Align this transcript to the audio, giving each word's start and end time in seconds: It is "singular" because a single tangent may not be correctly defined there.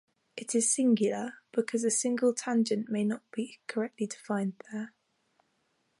It 0.35 0.55
is 0.55 0.73
"singular" 0.73 1.35
because 1.51 1.83
a 1.83 1.91
single 1.91 2.33
tangent 2.33 2.89
may 2.89 3.03
not 3.03 3.21
be 3.29 3.59
correctly 3.67 4.07
defined 4.07 4.55
there. 4.71 4.95